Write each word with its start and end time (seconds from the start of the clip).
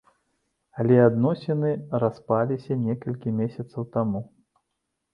Але 0.83 0.97
адносіны 1.09 1.75
распаліся 2.05 2.81
некалькі 2.89 3.37
месяцаў 3.39 3.91
таму. 3.97 4.27